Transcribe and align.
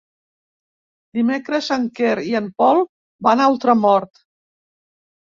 Dimecres 1.17 1.67
en 1.75 1.83
Quer 1.99 2.13
i 2.29 2.33
en 2.39 2.47
Pol 2.63 2.81
van 3.27 3.43
a 3.43 3.47
Ultramort. 3.57 4.23